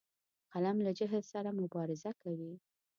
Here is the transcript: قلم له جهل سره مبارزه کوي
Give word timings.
قلم 0.53 0.77
له 0.85 0.91
جهل 0.99 1.23
سره 1.33 1.49
مبارزه 1.61 2.11
کوي 2.21 2.53